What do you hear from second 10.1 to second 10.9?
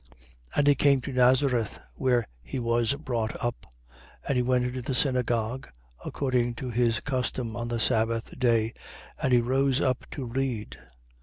read.